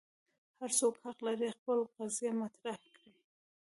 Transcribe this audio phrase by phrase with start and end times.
[0.59, 3.11] هر څوک حق لري خپل قضیه مطرح کړي.